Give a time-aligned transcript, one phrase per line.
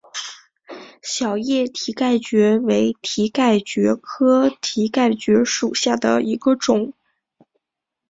[1.03, 6.93] 小叶蹄盖蕨为蹄盖蕨科蹄盖蕨属下的一个种。